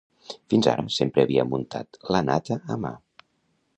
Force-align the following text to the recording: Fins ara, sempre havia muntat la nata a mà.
Fins 0.53 0.69
ara, 0.71 0.85
sempre 0.95 1.25
havia 1.25 1.45
muntat 1.51 2.01
la 2.17 2.23
nata 2.31 2.59
a 2.77 2.79
mà. 2.87 2.95